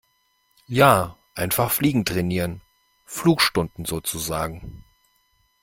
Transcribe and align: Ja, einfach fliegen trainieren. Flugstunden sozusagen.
Ja, 0.65 1.15
einfach 1.35 1.69
fliegen 1.69 2.05
trainieren. 2.05 2.61
Flugstunden 3.05 3.85
sozusagen. 3.85 4.83